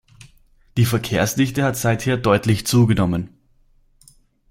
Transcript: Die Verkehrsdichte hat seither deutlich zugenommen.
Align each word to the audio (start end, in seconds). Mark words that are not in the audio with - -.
Die 0.77 0.85
Verkehrsdichte 0.85 1.63
hat 1.63 1.77
seither 1.77 2.17
deutlich 2.17 2.65
zugenommen. 2.65 3.37